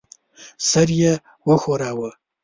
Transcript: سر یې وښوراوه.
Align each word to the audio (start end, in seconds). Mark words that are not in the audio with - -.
سر 0.69 0.87
یې 0.99 1.13
وښوراوه. 1.47 2.11